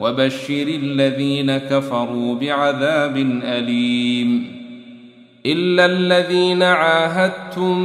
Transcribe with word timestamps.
وبشر 0.00 0.66
الذين 0.68 1.58
كفروا 1.58 2.34
بعذاب 2.34 3.16
أليم 3.44 4.60
إلا 5.46 5.86
الذين 5.86 6.62
عاهدتم 6.62 7.78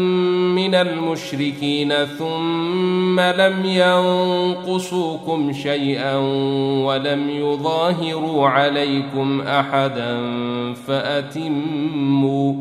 من 0.55 0.75
المشركين 0.75 1.93
ثم 2.05 3.19
لم 3.19 3.65
ينقصوكم 3.65 5.53
شيئا 5.53 6.15
ولم 6.85 7.29
يظاهروا 7.29 8.47
عليكم 8.47 9.41
أحدا 9.41 10.33
فأتموا 10.87 12.53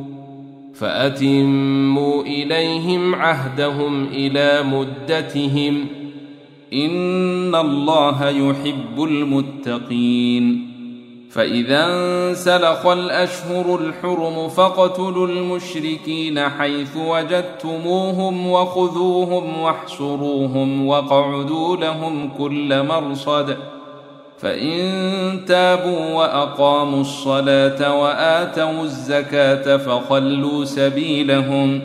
فأتموا 0.74 2.22
إليهم 2.22 3.14
عهدهم 3.14 4.04
إلى 4.04 4.62
مدتهم 4.62 5.86
ان 6.72 7.54
الله 7.54 8.28
يحب 8.28 9.04
المتقين 9.04 10.74
فاذا 11.34 11.86
انسلخ 11.86 12.86
الأشهر 12.86 13.78
الحرم 13.80 14.48
فاقتلوا 14.48 15.26
المشركين 15.26 16.48
حيث 16.48 16.96
وجدتموهم 16.96 18.50
وخذوهم 18.50 19.60
واحصروهم 19.60 20.86
واقعدوا 20.86 21.76
لهم 21.76 22.30
كل 22.38 22.82
مرصد 22.82 23.56
فإن 24.38 24.80
تابوا 25.46 26.14
وأقاموا 26.14 27.00
الصلاة 27.00 28.02
وآتوا 28.02 28.82
الزكاة 28.82 29.76
فخلوا 29.76 30.64
سبيلهم 30.64 31.80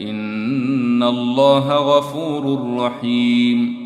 ان 0.00 1.02
الله 1.02 1.76
غفور 1.76 2.76
رحيم 2.78 3.85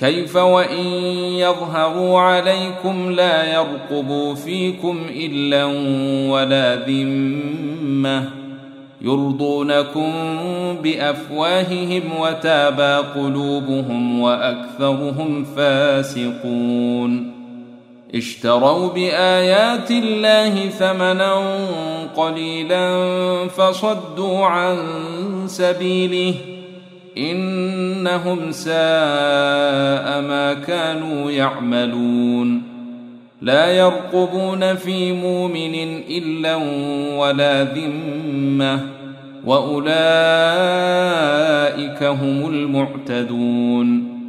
كيف 0.00 0.36
وإن 0.36 0.86
يظهروا 1.36 2.20
عليكم 2.20 3.10
لا 3.10 3.54
يرقبوا 3.54 4.34
فيكم 4.34 5.06
إلا 5.10 5.64
ولا 6.30 6.76
ذمة 6.76 8.30
يرضونكم 9.02 10.12
بأفواههم 10.82 12.02
وتابى 12.20 13.20
قلوبهم 13.20 14.20
وأكثرهم 14.20 15.44
فاسقون 15.56 17.32
اشتروا 18.14 18.88
بآيات 18.88 19.90
الله 19.90 20.68
ثمنا 20.68 21.34
قليلا 22.16 22.98
فصدوا 23.48 24.46
عن 24.46 24.78
سبيله 25.46 26.34
إنهم 27.18 28.50
ساء 28.50 30.20
ما 30.20 30.56
كانوا 30.66 31.30
يعملون. 31.30 32.62
لا 33.42 33.72
يرقبون 33.72 34.74
في 34.74 35.12
مؤمن 35.12 35.74
إلا 36.08 36.56
ولا 37.16 37.64
ذمة 37.64 38.80
وأولئك 39.46 39.90
هم 42.02 42.48
المعتدون. 42.48 44.20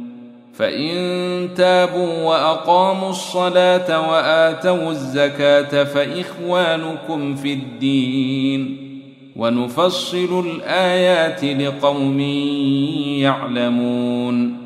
فإن 0.54 1.48
تابوا 1.56 2.22
وأقاموا 2.22 3.10
الصلاة 3.10 4.10
وآتوا 4.10 4.90
الزكاة 4.90 5.84
فإخوانكم 5.84 7.34
في 7.34 7.52
الدين. 7.52 8.91
ونفصل 9.36 10.44
الآيات 10.46 11.44
لقوم 11.44 12.20
يعلمون 13.20 14.56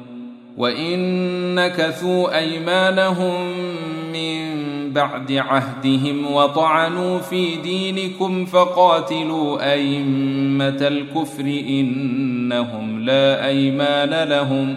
وان 0.56 1.54
نكثوا 1.54 2.38
أيمانهم 2.38 3.52
من 4.12 4.66
بعد 4.92 5.32
عهدهم 5.32 6.32
وطعنوا 6.32 7.18
في 7.18 7.56
دينكم 7.56 8.44
فقاتلوا 8.44 9.72
أئمة 9.72 10.88
الكفر 10.88 11.44
إنهم 11.68 13.00
لا 13.04 13.46
أيمان 13.46 14.28
لهم 14.28 14.76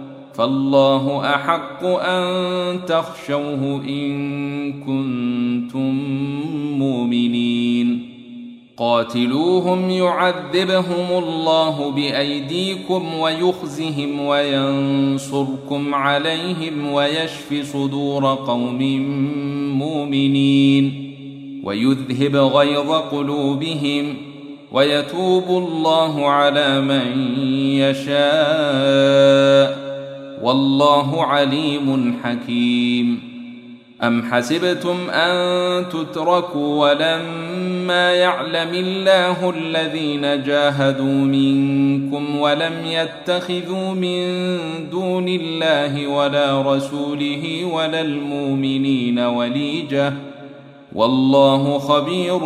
فالله 0.41 1.35
أحق 1.35 1.85
أن 1.85 2.85
تخشوه 2.85 3.81
إن 3.87 4.73
كنتم 4.73 5.93
مؤمنين. 6.79 8.11
قاتلوهم 8.77 9.89
يعذبهم 9.89 11.23
الله 11.23 11.91
بأيديكم 11.91 13.19
ويخزهم 13.19 14.21
وينصركم 14.21 15.95
عليهم 15.95 16.91
ويشف 16.91 17.73
صدور 17.73 18.25
قوم 18.25 18.81
مؤمنين. 19.77 21.11
ويذهب 21.63 22.35
غيظ 22.35 22.91
قلوبهم 22.91 24.13
ويتوب 24.71 25.49
الله 25.49 26.27
على 26.27 26.81
من 26.81 27.35
يشاء. 27.77 29.90
والله 30.41 31.25
عليم 31.25 32.15
حكيم. 32.23 33.31
أم 34.03 34.23
حسبتم 34.31 35.09
أن 35.09 35.89
تتركوا 35.89 36.89
ولما 36.89 38.11
يعلم 38.11 38.69
الله 38.73 39.49
الذين 39.49 40.21
جاهدوا 40.21 41.05
منكم 41.05 42.39
ولم 42.39 42.73
يتخذوا 42.85 43.93
من 43.93 44.49
دون 44.89 45.27
الله 45.27 46.07
ولا 46.07 46.75
رسوله 46.75 47.65
ولا 47.73 48.01
المؤمنين 48.01 49.19
وليجة؟ 49.19 50.13
والله 50.95 51.79
خبير 51.79 52.39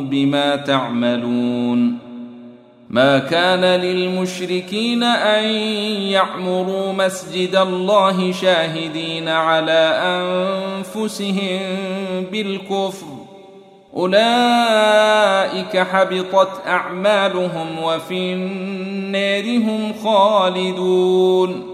بما 0.00 0.56
تعملون. 0.56 2.03
ما 2.94 3.18
كان 3.18 3.80
للمشركين 3.80 5.02
أن 5.02 5.44
يعمروا 6.14 6.92
مسجد 6.92 7.56
الله 7.56 8.32
شاهدين 8.32 9.28
على 9.28 10.00
أنفسهم 10.02 11.60
بالكفر. 12.32 13.06
أولئك 13.96 15.76
حبطت 15.78 16.48
أعمالهم 16.66 17.82
وفي 17.82 18.32
النار 18.32 19.56
هم 19.56 19.94
خالدون. 20.04 21.73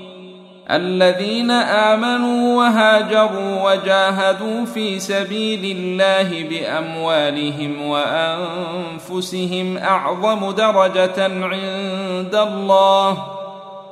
الذين 0.71 1.51
آمنوا 1.51 2.57
وهاجروا 2.57 3.71
وجاهدوا 3.71 4.65
في 4.65 4.99
سبيل 4.99 5.77
الله 5.77 6.43
بأموالهم 6.49 7.81
وأنفسهم 7.87 9.77
أعظم 9.77 10.51
درجة 10.51 11.23
عند 11.23 12.35
الله 12.35 13.17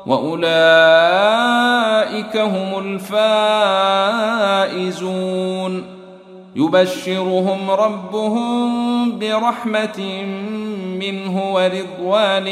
وأولئك 0.05 0.47
هم 2.37 2.99
الفائزون. 4.79 5.99
يبشرهم 6.55 7.71
ربهم 7.71 9.19
برحمة 9.19 10.23
منه 10.99 11.53
ورضوان 11.53 12.47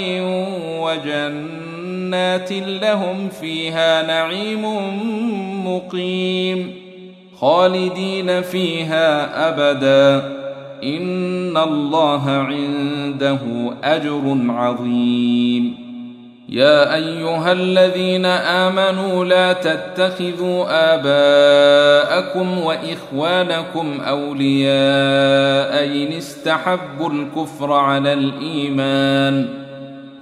وجنة 0.81 1.76
جنات 2.07 2.51
لهم 2.51 3.29
فيها 3.29 4.07
نعيم 4.07 4.65
مقيم 5.67 6.73
خالدين 7.39 8.41
فيها 8.41 9.49
أبدا. 9.49 10.37
إن 10.83 11.57
الله 11.57 12.29
عنده 12.29 13.39
أجر 13.83 14.37
عظيم. 14.49 15.87
يا 16.49 16.95
أيها 16.95 17.51
الذين 17.51 18.25
آمنوا 18.25 19.25
لا 19.25 19.53
تتخذوا 19.53 20.65
آباءكم 20.93 22.57
وإخوانكم 22.59 24.01
أولياء 24.07 25.85
إن 25.85 26.13
استحبوا 26.17 27.09
الكفر 27.09 27.73
على 27.73 28.13
الإيمان. 28.13 29.66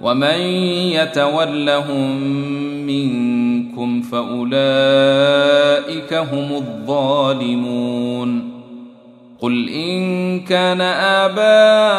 ومن 0.00 0.40
يتولهم 0.92 2.20
منكم 2.86 4.02
فاولئك 4.02 4.54
هم 6.14 6.52
الظالمون 6.52 8.56
قل 9.40 9.68
ان 9.68 10.40
كان 10.40 10.80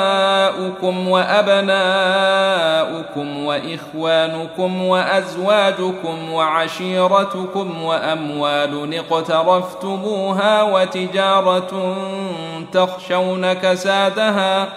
اباؤكم 0.01 1.09
وابناؤكم 1.09 1.67
واخوانكم 3.45 4.81
وازواجكم 4.81 6.33
وعشيرتكم 6.33 7.83
واموال 7.83 8.93
اقترفتموها 8.93 10.63
وتجاره 10.63 11.95
تخشون 12.71 13.53
كسادها 13.53 14.67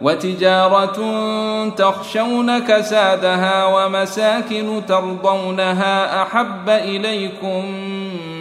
وتجارة 0.00 0.98
تخشون 1.68 2.58
كسادها 2.58 3.66
ومساكن 3.66 4.82
ترضونها 4.88 6.22
أحب 6.22 6.68
إليكم 6.68 7.64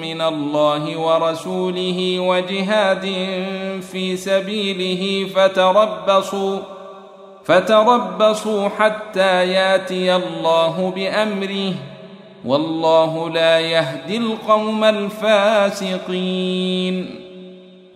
من 0.02 0.22
الله 0.22 0.98
ورسوله 0.98 2.20
وجهاد 2.20 3.06
في 3.92 4.18
سبيله 4.18 5.30
فتربصوا 5.36 6.60
فتربصوا 7.46 8.70
حتى 8.70 9.48
ياتي 9.48 10.16
الله 10.16 10.94
بأمره 10.96 11.74
والله 12.46 13.30
لا 13.30 13.60
يهدي 13.60 14.18
القوم 14.18 14.84
الفاسقين 14.84 16.00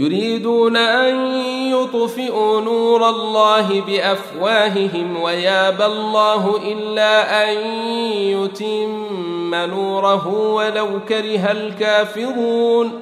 يريدون 0.00 0.76
أن 0.76 1.36
يطفئوا 1.72 2.60
نور 2.60 3.08
الله 3.08 3.80
بأفواههم 3.80 5.22
ويابى 5.22 5.86
الله 5.86 6.60
إلا 6.72 7.44
أن 7.50 7.56
يتم 8.16 9.54
نوره 9.54 10.28
ولو 10.54 10.88
كره 11.08 11.50
الكافرون 11.50 13.00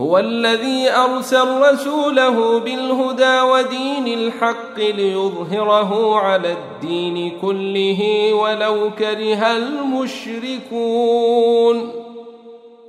هو 0.00 0.18
الذي 0.18 0.90
أرسل 0.90 1.72
رسوله 1.72 2.58
بالهدى 2.58 3.40
ودين 3.40 4.06
الحق 4.06 4.78
ليظهره 4.78 6.16
على 6.16 6.52
الدين 6.52 7.38
كله 7.42 8.32
ولو 8.34 8.90
كره 8.98 9.56
المشركون 9.56 10.70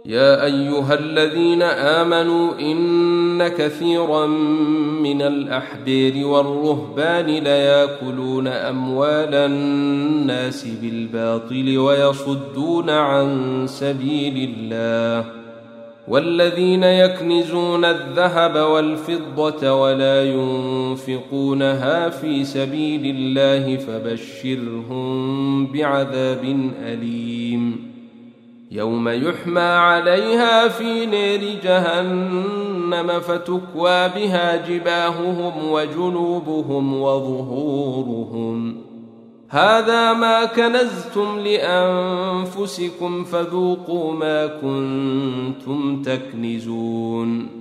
يا 0.06 0.46
أيها 0.46 0.94
الذين 0.94 1.62
آمنوا 1.62 2.60
إن 2.60 3.48
كثيرا 3.48 4.28
من 5.02 5.22
الأحبير 5.22 6.28
والرهبان 6.28 7.26
ليأكلون 7.26 8.48
أموال 8.48 9.36
الناس 9.36 10.68
بالباطل 10.82 11.78
ويصدون 11.78 12.90
عن 12.90 13.64
سبيل 13.68 14.56
الله 14.58 15.32
والذين 16.08 16.84
يكنزون 16.84 17.86
الذهب 17.86 18.56
والفضة 18.56 19.74
ولا 19.74 20.24
ينفقونها 20.24 22.10
في 22.10 22.44
سبيل 22.44 23.16
الله 23.16 23.78
فبشرهم 23.78 25.68
بعذاب 25.68 26.72
أليم 26.84 27.92
يوم 28.72 29.10
يحمى 29.10 29.62
عليها 29.62 30.68
في 30.68 31.06
نير 31.06 31.60
جهنم 31.64 33.20
فتكوى 33.20 34.10
بها 34.10 34.68
جباههم 34.68 35.72
وجنوبهم 35.72 37.02
وظهورهم. 37.02 38.78
هذا 39.50 40.14
ما 40.14 40.46
كنزتم 40.46 41.40
لأنفسكم 41.40 43.24
فذوقوا 43.24 44.14
ما 44.14 44.48
كنتم 44.48 46.02
تكنزون. 46.02 47.61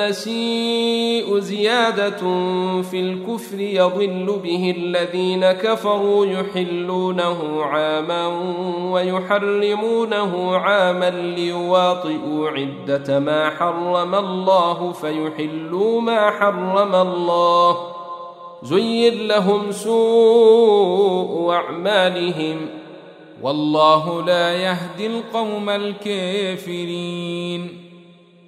النسيء 0.00 1.38
زيادة 1.38 2.18
في 2.82 3.00
الكفر 3.00 3.60
يضل 3.60 4.40
به 4.42 4.74
الذين 4.76 5.52
كفروا 5.52 6.26
يحلونه 6.26 7.62
عاما 7.62 8.26
ويحرمونه 8.92 10.56
عاما 10.56 11.10
ليواطئوا 11.10 12.50
عدة 12.50 13.18
ما 13.18 13.50
حرم 13.50 14.14
الله 14.14 14.92
فيحلوا 14.92 16.00
ما 16.00 16.30
حرم 16.30 16.94
الله. 16.94 17.78
زين 18.62 19.28
لهم 19.28 19.72
سوء 19.72 21.52
أعمالهم. 21.52 22.56
والله 23.42 24.24
لا 24.24 24.52
يهدي 24.52 25.06
القوم 25.06 25.70
الكافرين. 25.70 27.83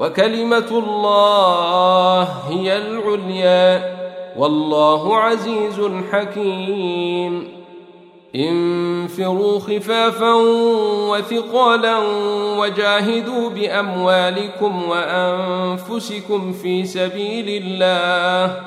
وكلمة 0.00 0.70
الله 0.70 2.22
هي 2.22 2.78
العليا. 2.78 3.94
والله 4.38 5.16
عزيز 5.16 5.90
حكيم. 6.12 7.48
انفروا 8.36 9.58
خفافا 9.58 10.34
وثقالا 11.10 11.98
وجاهدوا 12.58 13.50
بأموالكم 13.50 14.82
وأنفسكم 14.88 16.52
في 16.52 16.84
سبيل 16.84 17.62
الله. 17.64 18.60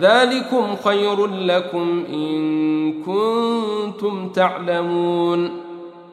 ذلكم 0.00 0.76
خير 0.84 1.26
لكم 1.26 2.04
إن 2.12 2.92
كنتم 3.02 4.28
تعلمون. 4.28 5.67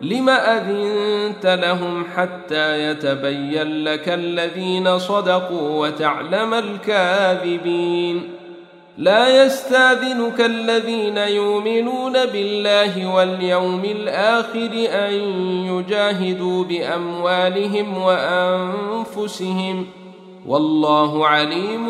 لم 0.00 0.28
اذنت 0.28 1.46
لهم 1.46 2.04
حتى 2.16 2.90
يتبين 2.90 3.84
لك 3.84 4.08
الذين 4.08 4.98
صدقوا 4.98 5.86
وتعلم 5.86 6.54
الكاذبين 6.54 8.22
لا 8.98 9.44
يستاذنك 9.44 10.40
الذين 10.40 11.16
يؤمنون 11.16 12.12
بالله 12.12 13.14
واليوم 13.14 13.84
الآخر 13.84 14.70
ان 14.90 15.12
يجاهدوا 15.66 16.64
باموالهم 16.64 17.98
وانفسهم 17.98 19.86
والله 20.46 21.26
عليم 21.26 21.86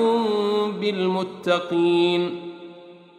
بالمتقين 0.80 2.45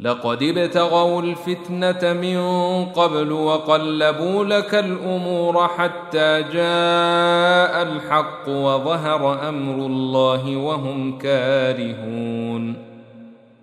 لقد 0.00 0.42
ابتغوا 0.42 1.22
الفتنة 1.22 2.12
من 2.12 2.38
قبل 2.84 3.32
وقلبوا 3.32 4.44
لك 4.44 4.74
الأمور 4.74 5.68
حتى 5.68 6.42
جاء 6.52 7.82
الحق 7.82 8.48
وظهر 8.48 9.48
أمر 9.48 9.86
الله 9.86 10.56
وهم 10.56 11.18
كارهون. 11.18 12.74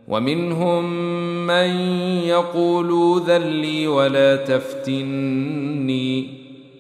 ومنهم 0.08 0.84
من 1.48 1.70
يقول 2.26 3.22
ذلي 3.28 3.88
ولا 3.88 4.36
تفتني. 4.36 6.28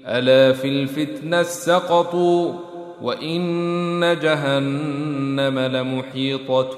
ألا 0.05 0.53
في 0.53 0.67
الفتنة 0.67 1.43
سقطوا؟ 1.43 2.72
وان 3.03 4.19
جهنم 4.19 5.59
لمحيطه 5.59 6.77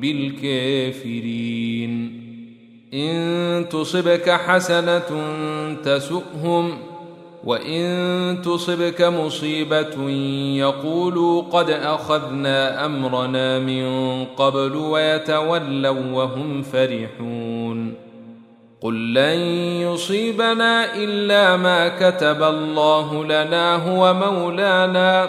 بالكافرين 0.00 1.90
ان 2.94 3.68
تصبك 3.68 4.30
حسنه 4.30 5.10
تسؤهم 5.84 6.78
وان 7.44 8.42
تصبك 8.42 9.02
مصيبه 9.02 10.10
يقولوا 10.58 11.42
قد 11.42 11.70
اخذنا 11.70 12.86
امرنا 12.86 13.58
من 13.58 14.24
قبل 14.24 14.76
ويتولوا 14.76 16.12
وهم 16.12 16.62
فرحون 16.62 17.94
قل 18.80 19.14
لن 19.14 19.38
يصيبنا 19.80 20.94
الا 20.96 21.56
ما 21.56 21.88
كتب 21.88 22.42
الله 22.42 23.24
لنا 23.24 23.76
هو 23.76 24.14
مولانا 24.14 25.28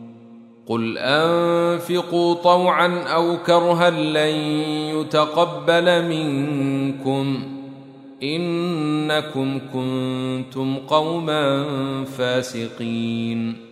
قل 0.71 0.97
انفقوا 0.97 2.33
طوعا 2.33 3.03
أو 3.13 3.37
كرها 3.37 3.89
لن 3.89 4.35
يتقبل 4.95 6.05
منكم 6.05 7.43
انكم 8.23 9.59
كنتم 9.73 10.77
قوما 10.87 11.65
فاسقين 12.17 13.71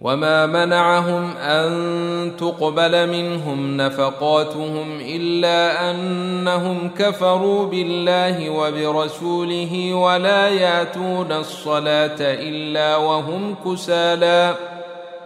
وما 0.00 0.46
منعهم 0.46 1.36
ان 1.36 2.32
تقبل 2.38 3.08
منهم 3.08 3.76
نفقاتهم 3.76 5.00
الا 5.00 5.90
انهم 5.90 6.90
كفروا 6.98 7.66
بالله 7.66 8.50
وبرسوله 8.50 9.94
ولا 9.94 10.48
ياتون 10.48 11.32
الصلاه 11.32 12.18
الا 12.20 12.96
وهم 12.96 13.54
كسالى 13.64 14.69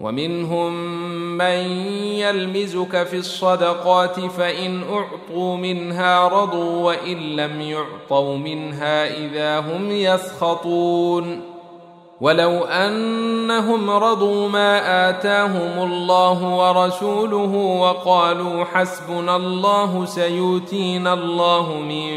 ومنهم 0.00 0.72
من 1.38 1.58
يلمزك 2.18 3.02
في 3.06 3.16
الصدقات 3.16 4.20
فإن 4.20 4.82
أعطوا 4.82 5.56
منها 5.56 6.28
رضوا 6.28 6.84
وإن 6.84 7.36
لم 7.36 7.60
يعطوا 7.60 8.36
منها 8.36 9.16
إذا 9.16 9.58
هم 9.58 9.90
يسخطون 9.90 11.40
ولو 12.20 12.64
أنهم 12.64 13.90
رضوا 13.90 14.48
ما 14.48 15.08
آتاهم 15.10 15.92
الله 15.92 16.56
ورسوله 16.56 17.54
وقالوا 17.80 18.64
حسبنا 18.64 19.36
الله 19.36 20.04
سيؤتينا 20.04 21.12
الله 21.12 21.74
من 21.80 22.10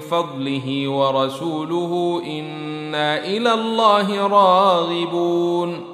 فضله 0.00 0.88
ورسوله 0.88 2.22
إنا 2.26 3.24
إلى 3.24 3.54
الله 3.54 4.26
راغبون 4.26 5.93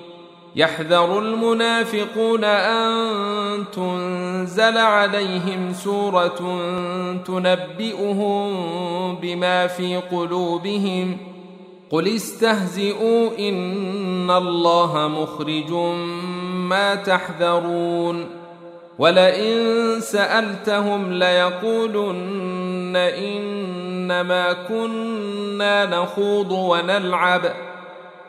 يحذر 0.55 1.19
المنافقون 1.19 2.43
أن 2.43 3.63
تنزل 3.73 4.77
عليهم 4.77 5.73
سورة 5.73 6.59
تنبئهم 7.25 8.55
بما 9.15 9.67
في 9.67 9.95
قلوبهم 9.95 11.17
قل 11.91 12.07
استهزئوا 12.15 13.29
إن 13.39 14.31
الله 14.31 15.07
مخرج 15.07 15.71
ما 16.69 16.95
تحذرون 16.95 18.25
ولئن 18.99 19.99
سألتهم 19.99 21.13
ليقولن 21.13 22.95
إنما 22.95 24.53
كنا 24.53 25.85
نخوض 25.85 26.51
ونلعب 26.51 27.70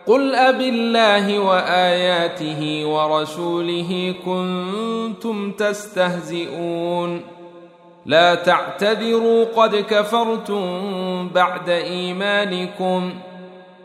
قل 0.07 0.35
اب 0.35 0.61
الله 0.61 1.39
واياته 1.39 2.87
ورسوله 2.87 4.15
كنتم 4.25 5.53
تستهزئون 5.53 7.21
لا 8.07 8.35
تعتذروا 8.35 9.45
قد 9.45 9.77
كفرتم 9.77 11.29
بعد 11.29 11.69
ايمانكم 11.69 13.13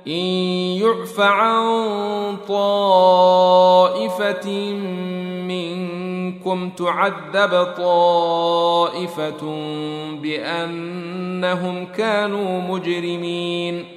ان 0.08 0.24
يعف 0.82 1.20
عن 1.20 2.38
طائفه 2.48 4.50
منكم 5.48 6.70
تعذب 6.70 7.64
طائفه 7.78 9.42
بانهم 10.22 11.86
كانوا 11.86 12.62
مجرمين 12.62 13.97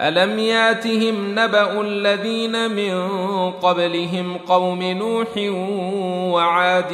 ألم 0.00 0.38
ياتهم 0.38 1.38
نبأ 1.38 1.80
الذين 1.80 2.70
من 2.70 3.10
قبلهم 3.50 4.36
قوم 4.48 4.82
نوح 4.82 5.28
وعاد 6.34 6.92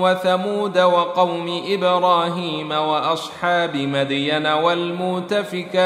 وثمود 0.00 0.78
وقوم 0.78 1.62
إبراهيم 1.68 2.70
وأصحاب 2.70 3.76
مدين 3.76 4.46
والمؤتفكات 4.46 5.76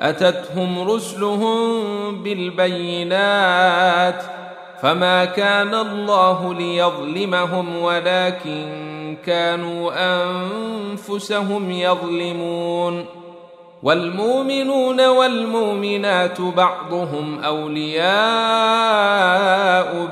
أتتهم 0.00 0.90
رسلهم 0.90 1.82
بالبينات 2.22 4.22
فما 4.82 5.24
كان 5.24 5.74
الله 5.74 6.54
ليظلمهم 6.54 7.82
ولكن 7.82 8.66
كانوا 9.26 9.92
أنفسهم 9.96 11.70
يظلمون 11.70 13.25
والمؤمنون 13.82 15.06
والمؤمنات 15.06 16.40
بعضهم 16.40 17.44
أولياء 17.44 18.06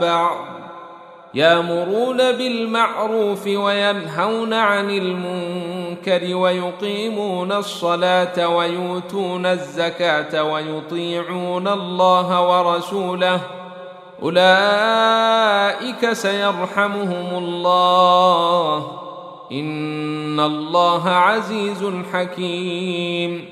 بعض 0.01 0.37
يامرون 1.35 2.17
بالمعروف 2.17 3.47
وينهون 3.47 4.55
عن 4.55 4.91
المنكر 4.91 6.37
ويقيمون 6.37 7.53
الصلاة 7.53 8.49
ويؤتون 8.49 9.47
الزكاة 9.47 10.45
ويطيعون 10.45 11.69
الله 11.69 12.49
ورسوله 12.49 13.41
أولئك 14.23 16.13
سيرحمهم 16.13 17.39
الله 17.39 19.04
ان 19.53 20.41
الله 20.41 21.09
عزيز 21.09 21.85
حكيم 22.13 23.45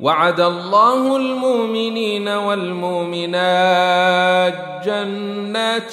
وعد 0.00 0.40
الله 0.40 1.16
المؤمنين 1.16 2.28
والمؤمنات 2.28 3.48
جنات 4.84 5.92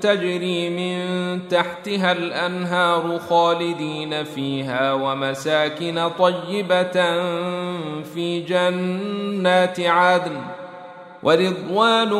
تجري 0.00 0.70
من 0.70 0.98
تحتها 1.48 2.12
الانهار 2.12 3.18
خالدين 3.28 4.24
فيها 4.24 4.92
ومساكن 4.92 6.08
طيبه 6.18 6.92
في 8.02 8.40
جنات 8.48 9.80
عدن 9.80 10.40
ورضوان 11.22 12.12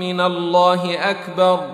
من 0.00 0.20
الله 0.20 1.10
اكبر 1.10 1.73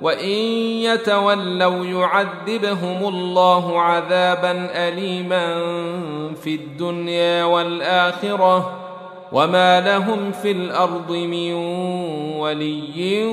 وان 0.00 0.38
يتولوا 0.82 1.84
يعذبهم 1.84 3.08
الله 3.08 3.80
عذابا 3.80 4.70
اليما 4.88 5.54
في 6.34 6.54
الدنيا 6.54 7.44
والاخره 7.44 8.86
وما 9.32 9.80
لهم 9.80 10.32
في 10.32 10.50
الأرض 10.50 11.12
من 11.12 11.52
ولي 12.38 13.26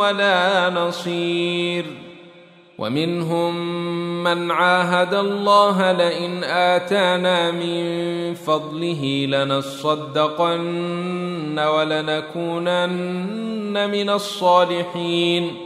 ولا 0.00 0.70
نصير 0.70 1.84
ومنهم 2.78 3.54
من 4.24 4.50
عاهد 4.50 5.14
الله 5.14 5.92
لئن 5.92 6.44
اتانا 6.44 7.50
من 7.50 8.34
فضله 8.34 9.26
لنصدقن 9.28 10.78
ولنكونن 11.58 12.96
من 13.90 14.10
الصالحين 14.10 15.65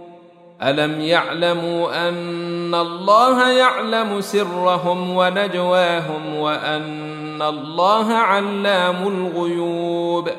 الم 0.63 1.01
يعلموا 1.01 2.09
ان 2.09 2.75
الله 2.75 3.49
يعلم 3.51 4.21
سرهم 4.21 5.15
ونجواهم 5.15 6.35
وان 6.35 7.41
الله 7.41 8.13
علام 8.13 9.07
الغيوب 9.07 10.29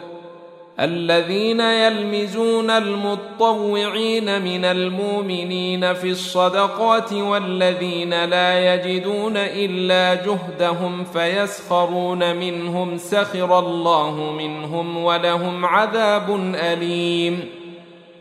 الذين 0.80 1.60
يلمزون 1.60 2.70
المطوعين 2.70 4.42
من 4.42 4.64
المؤمنين 4.64 5.94
في 5.94 6.10
الصدقات 6.10 7.12
والذين 7.12 8.24
لا 8.24 8.74
يجدون 8.74 9.36
الا 9.36 10.14
جهدهم 10.14 11.04
فيسخرون 11.04 12.36
منهم 12.36 12.98
سخر 12.98 13.58
الله 13.58 14.32
منهم 14.38 15.04
ولهم 15.04 15.66
عذاب 15.66 16.54
اليم 16.54 17.61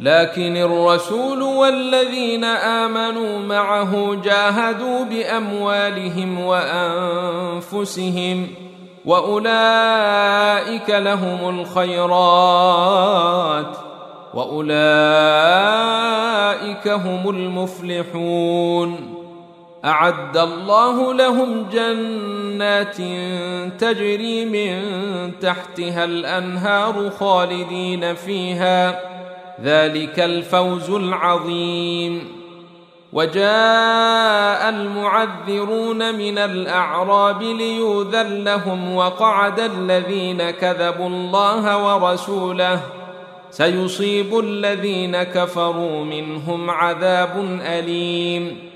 لكن 0.00 0.56
الرسول 0.56 1.42
والذين 1.42 2.44
آمنوا 2.44 3.38
معه 3.38 4.14
جاهدوا 4.24 5.04
بأموالهم 5.04 6.40
وأنفسهم 6.40 8.06
وأولئك 9.04 10.90
لهم 10.90 11.60
الخيرات 11.60 12.86
وأولئك 14.34 14.76
هم 16.88 17.30
المفلحون 17.30 19.16
أعد 19.84 20.36
الله 20.36 21.14
لهم 21.14 21.66
جنات 21.72 22.96
تجري 23.80 24.44
من 24.44 24.82
تحتها 25.40 26.04
الأنهار 26.04 27.10
خالدين 27.10 28.14
فيها 28.14 29.15
ذلك 29.62 30.20
الفوز 30.20 30.90
العظيم. 30.90 32.28
وجاء 33.12 34.68
المعذرون 34.68 36.14
من 36.14 36.38
الأعراب 36.38 37.42
ليوذن 37.42 38.44
لهم 38.44 38.94
وقعد 38.96 39.60
الذين 39.60 40.50
كذبوا 40.50 41.08
الله 41.08 41.94
ورسوله. 41.94 42.80
سيصيب 43.50 44.38
الذين 44.38 45.22
كفروا 45.22 46.04
منهم 46.04 46.70
عذاب 46.70 47.60
أليم. 47.62 48.75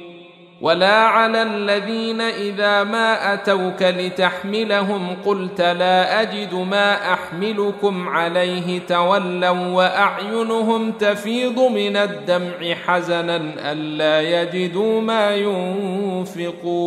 ولا 0.61 0.97
على 0.97 1.41
الذين 1.41 2.21
اذا 2.21 2.83
ما 2.83 3.33
اتوك 3.33 3.81
لتحملهم 3.81 5.15
قلت 5.25 5.61
لا 5.61 6.21
اجد 6.21 6.53
ما 6.53 7.13
احملكم 7.13 8.09
عليه 8.09 8.79
تولوا 8.79 9.67
واعينهم 9.67 10.91
تفيض 10.91 11.59
من 11.59 11.97
الدمع 11.97 12.75
حزنا 12.85 13.41
الا 13.71 14.21
يجدوا 14.21 15.01
ما 15.01 15.35
ينفقون 15.35 16.81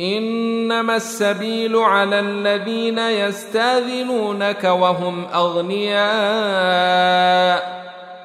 انما 0.00 0.96
السبيل 0.96 1.76
على 1.76 2.20
الذين 2.20 2.98
يستاذنونك 2.98 4.64
وهم 4.64 5.24
اغنياء 5.34 5.94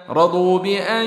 رضوا 0.10 0.60
بأن 0.60 1.06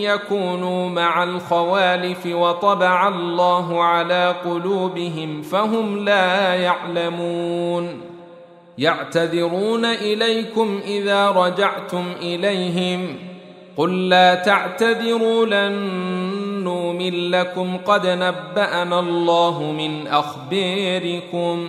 يكونوا 0.00 0.88
مع 0.88 1.22
الخوالف 1.22 2.26
وطبع 2.26 3.08
الله 3.08 3.82
على 3.82 4.34
قلوبهم 4.44 5.42
فهم 5.42 6.04
لا 6.04 6.54
يعلمون. 6.54 8.00
يعتذرون 8.78 9.84
إليكم 9.84 10.80
إذا 10.86 11.30
رجعتم 11.30 12.04
إليهم. 12.22 13.16
قل 13.76 14.08
لا 14.08 14.34
تعتذروا 14.34 15.46
لن 15.46 15.72
نؤمن 16.64 17.30
لكم. 17.30 17.76
قد 17.76 18.06
نبأنا 18.06 19.00
الله 19.00 19.62
من 19.62 20.06
أخباركم. 20.06 21.68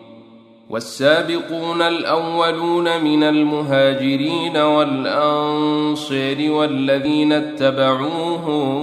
والسابقون 0.71 1.81
الأولون 1.81 3.03
من 3.03 3.23
المهاجرين 3.23 4.57
والأنصار 4.57 6.51
والذين 6.51 7.33
اتبعوهم 7.33 8.73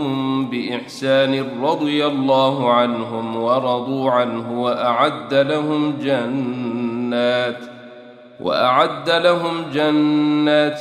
بإحسان 0.51 1.62
رضي 1.62 2.07
الله 2.07 2.72
عنهم 2.72 3.37
ورضوا 3.37 4.11
عنه 4.11 4.62
وأعد 4.62 5.35
لهم 5.35 5.94
جنات 6.03 7.59
وأعد 8.40 9.11
لهم 9.11 9.64
جنات 9.74 10.81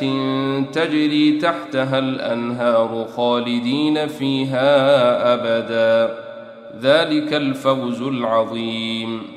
تجري 0.75 1.31
تحتها 1.31 1.99
الأنهار 1.99 3.07
خالدين 3.15 4.07
فيها 4.07 5.33
أبدا. 5.33 6.17
ذلك 6.81 7.33
الفوز 7.33 8.01
العظيم. 8.01 9.36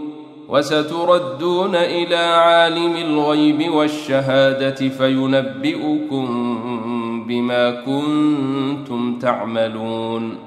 وستردون 0.51 1.75
إلى 1.75 2.15
عالم 2.15 2.95
الغيب 2.95 3.73
والشهادة 3.73 4.89
فينبئكم 4.89 6.57
بما 7.27 7.71
كنتم 7.71 9.19
تعملون. 9.19 10.37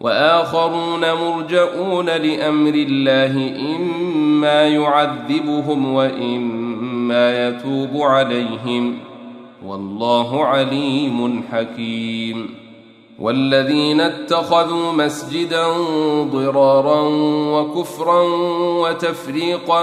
وآخرون 0.00 1.00
مرجئون 1.00 2.06
لأمر 2.06 2.74
الله 2.74 3.52
إما 3.76 4.62
يعذبهم 4.62 5.94
وإما 5.94 7.48
يتوب 7.48 8.02
عليهم. 8.02 8.98
والله 9.66 10.44
عليم 10.44 11.42
حكيم. 11.52 12.63
والذين 13.18 14.00
اتخذوا 14.00 14.92
مسجدا 14.92 15.66
ضرارا 16.22 17.00
وكفرا 17.52 18.22
وتفريقا 18.82 19.82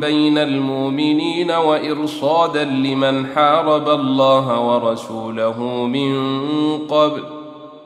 بين 0.00 0.38
المؤمنين 0.38 1.50
وإرصادا 1.50 2.64
لمن 2.64 3.26
حارب 3.26 3.88
الله 3.88 4.60
ورسوله 4.60 5.62
من 5.86 6.18
قبل 6.78 7.22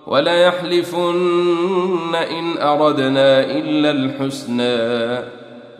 وليحلفن 0.06 2.14
إن 2.14 2.58
أردنا 2.58 3.40
إلا 3.40 3.90
الحسنى 3.90 5.18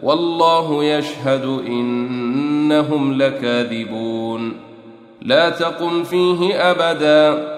والله 0.02 0.84
يشهد 0.84 1.44
إنهم 1.66 3.22
لكاذبون 3.22 4.52
لا 5.22 5.50
تقم 5.50 6.04
فيه 6.04 6.70
أبدا 6.70 7.57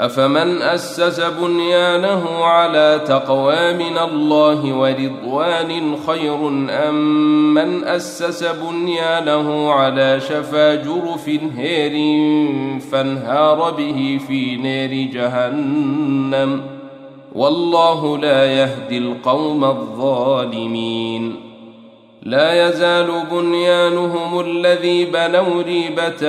أفمن 0.00 0.62
أسس 0.62 1.20
بنيانه 1.20 2.44
على 2.44 3.00
تقوى 3.06 3.72
من 3.72 3.98
الله 3.98 4.74
ورضوان 4.74 5.96
خير 6.06 6.48
أم 6.88 7.54
من 7.54 7.84
أسس 7.84 8.44
بنيانه 8.44 9.72
على 9.72 10.20
شفا 10.20 10.74
جرف 10.74 11.28
هير 11.56 11.92
فانهار 12.80 13.70
به 13.70 14.20
في 14.28 14.56
نار 14.56 14.92
جهنم؟ 15.12 16.60
والله 17.34 18.18
لا 18.18 18.44
يهدي 18.44 18.98
القوم 18.98 19.64
الظالمين. 19.64 21.43
لا 22.24 22.68
يزال 22.68 23.10
بنيانهم 23.32 24.40
الذي 24.40 25.04
بنوا 25.04 25.62
ريبة 25.62 26.20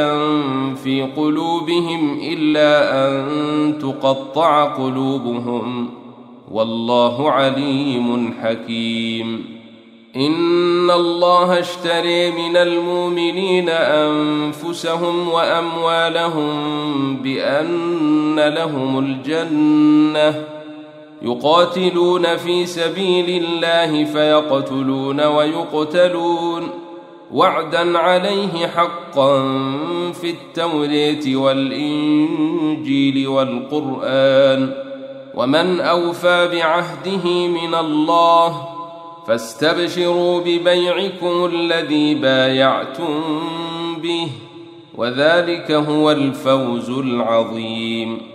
في 0.75 1.07
قلوبهم 1.17 2.19
إلا 2.23 3.07
أن 3.07 3.77
تقطع 3.81 4.63
قلوبهم. 4.63 5.89
والله 6.51 7.31
عليم 7.31 8.33
حكيم. 8.43 9.55
إن 10.15 10.91
الله 10.91 11.59
اشتري 11.59 12.31
من 12.31 12.57
المؤمنين 12.57 13.69
أنفسهم 13.69 15.29
وأموالهم 15.29 16.53
بأن 17.17 18.39
لهم 18.39 18.99
الجنة 18.99 20.54
يقاتلون 21.21 22.37
في 22.37 22.65
سبيل 22.65 23.43
الله 23.43 24.03
فيقتلون 24.03 25.25
ويقتلون. 25.25 26.69
وعدا 27.31 27.97
عليه 27.97 28.67
حقا 28.67 29.41
في 30.11 30.29
التوريه 30.29 31.35
والإنجيل 31.35 33.27
والقرآن. 33.27 34.73
ومن 35.35 35.81
أوفى 35.81 36.49
بعهده 36.51 37.47
من 37.47 37.75
الله 37.75 38.67
فاستبشروا 39.27 40.39
ببيعكم 40.39 41.45
الذي 41.45 42.15
بايعتم 42.15 43.21
به 44.03 44.27
وذلك 44.97 45.71
هو 45.71 46.11
الفوز 46.11 46.89
العظيم. 46.89 48.34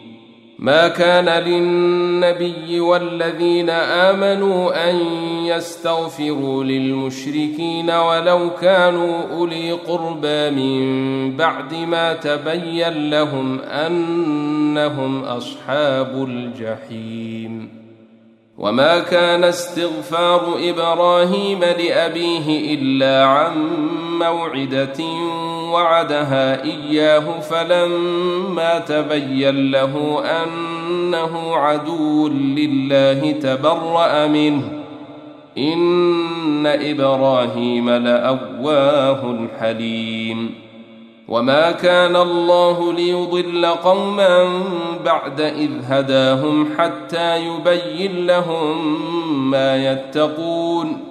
ما 0.61 0.87
كان 0.87 1.43
للنبي 1.43 2.79
والذين 2.79 3.69
آمنوا 3.69 4.89
أن 4.89 4.95
يستغفروا 5.45 6.63
للمشركين 6.63 7.91
ولو 7.91 8.49
كانوا 8.61 9.23
أولي 9.31 9.71
قربى 9.71 10.49
من 10.49 11.37
بعد 11.37 11.73
ما 11.73 12.13
تبين 12.13 13.09
لهم 13.09 13.59
أنهم 13.59 15.23
أصحاب 15.23 16.27
الجحيم. 16.29 17.81
وما 18.57 18.99
كان 18.99 19.43
استغفار 19.43 20.57
إبراهيم 20.69 21.59
لأبيه 21.59 22.73
إلا 22.73 23.25
عن 23.25 23.67
موعدة 24.19 25.03
وعدها 25.71 26.63
إياه 26.63 27.39
فلما 27.39 28.79
تبين 28.79 29.71
له 29.71 30.23
أنه 30.43 31.55
عدو 31.55 32.27
لله 32.27 33.31
تبرأ 33.31 34.27
منه. 34.27 34.63
إن 35.57 36.67
إبراهيم 36.67 37.89
لأواه 37.89 39.47
حليم 39.59 40.55
وما 41.27 41.71
كان 41.71 42.15
الله 42.15 42.93
ليضل 42.93 43.65
قوما 43.65 44.49
بعد 45.05 45.41
إذ 45.41 45.71
هداهم 45.87 46.69
حتى 46.77 47.45
يبين 47.45 48.27
لهم 48.27 49.01
ما 49.51 49.91
يتقون. 49.91 51.10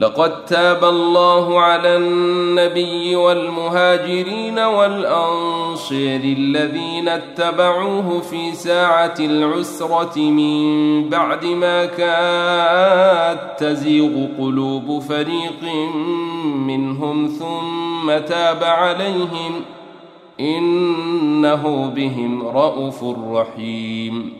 لقد 0.00 0.44
تاب 0.44 0.84
الله 0.84 1.60
على 1.60 1.96
النبي 1.96 3.16
والمهاجرين 3.16 4.58
والانصير 4.58 6.20
الذين 6.20 7.08
اتبعوه 7.08 8.20
في 8.20 8.52
ساعة 8.52 9.14
العسرة 9.20 10.18
من 10.18 11.08
بعد 11.08 11.44
ما 11.44 11.84
كاد 11.86 13.56
تزيغ 13.56 14.26
قلوب 14.38 15.02
فريق 15.02 15.62
منهم 16.54 17.26
ثم 17.26 18.18
تاب 18.26 18.64
عليهم 18.64 19.52
إنه 20.40 21.92
بهم 21.96 22.48
رءوف 22.48 23.04
رحيم. 23.32 24.39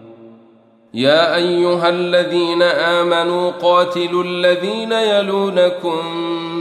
يا 0.93 1.35
أيها 1.35 1.89
الذين 1.89 2.61
آمنوا 2.61 3.51
قاتلوا 3.51 4.23
الذين 4.23 4.91
يلونكم 4.91 6.15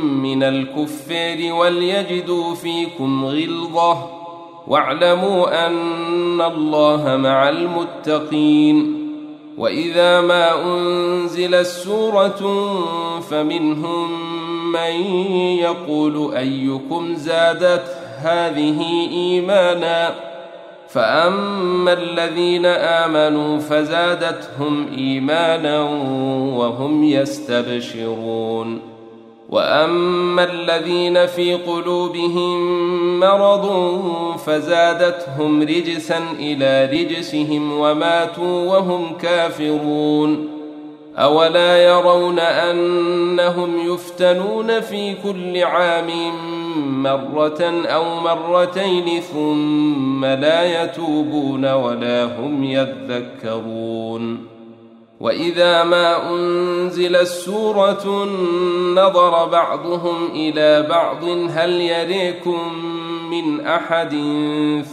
من 0.05 0.43
الكفار 0.43 1.53
وليجدوا 1.53 2.55
فيكم 2.55 3.25
غلظة 3.25 4.07
واعلموا 4.67 5.67
أن 5.67 6.41
الله 6.41 7.17
مع 7.17 7.49
المتقين 7.49 8.97
وإذا 9.59 10.21
ما 10.21 10.65
أنزلت 10.65 11.67
سوره 11.67 12.41
فمنهم 13.21 14.11
من 14.73 15.17
يقول 15.59 16.35
أيكم 16.37 17.15
زادت 17.15 17.85
هذه 18.19 18.83
إيمانا 19.13 20.30
فاما 20.93 21.93
الذين 21.93 22.67
امنوا 22.67 23.59
فزادتهم 23.59 24.87
ايمانا 24.99 25.83
وهم 26.57 27.05
يستبشرون 27.05 28.81
واما 29.49 30.45
الذين 30.45 31.27
في 31.27 31.55
قلوبهم 31.55 32.61
مرض 33.21 33.97
فزادتهم 34.47 35.63
رجسا 35.63 36.19
إلى 36.39 37.01
رجسهم 37.01 37.73
وماتوا 37.73 38.73
وهم 38.73 39.17
كافرون 39.23 40.49
اولا 41.19 41.85
يرون 41.85 42.39
انهم 42.39 43.93
يفتنون 43.93 44.81
في 44.81 45.15
كل 45.15 45.65
عام 45.65 46.11
مرة 47.03 47.85
أو 47.87 48.21
مرتين 48.21 49.21
ثم 49.21 50.25
لا 50.25 50.85
يتوبون 50.85 51.73
ولا 51.73 52.25
هم 52.25 52.65
يذكرون. 52.65 54.47
وإذا 55.21 55.85
ما 55.85 56.31
أنزلت 56.31 57.27
سوره 57.27 58.25
نظر 58.95 59.47
بعضهم 59.47 60.29
إلى 60.35 60.87
بعض 60.91 61.25
هل 61.51 61.71
يريكم 61.81 62.59
من 63.31 63.67
أحد؟ 63.67 64.11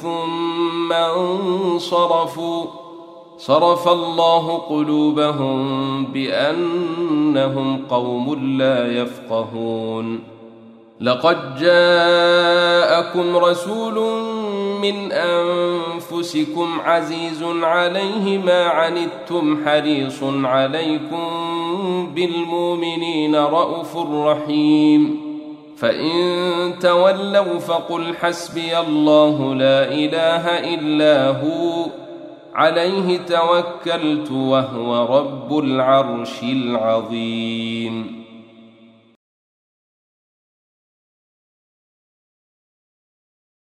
ثم 0.01 0.93
انصرفوا. 0.93 2.65
صرف 3.37 3.87
الله 3.87 4.57
قلوبهم 4.57 6.05
بأنهم 6.05 7.85
قوم 7.89 8.57
لا 8.57 9.01
يفقهون. 9.01 10.36
لقد 11.01 11.55
جاءكم 11.59 13.37
رسول 13.37 14.21
من 14.81 15.11
أنفسكم 15.11 16.81
عزيز 16.85 17.43
عليه 17.43 18.37
ما 18.37 18.63
عنتم 18.63 19.65
حريص 19.65 20.23
عليكم 20.23 21.27
بالمؤمنين 22.15 23.35
رءوف 23.35 23.97
رحيم. 23.97 25.27
فإن 25.77 26.73
تولوا 26.79 27.59
فقل 27.59 28.15
حسبي 28.15 28.79
الله 28.79 29.55
لا 29.55 29.93
إله 29.93 30.73
إلا 30.73 31.29
هو 31.29 31.85
عليه 32.55 33.17
توكلت 33.17 34.31
وهو 34.31 35.17
رب 35.17 35.59
العرش 35.59 36.43
العظيم. 36.43 38.16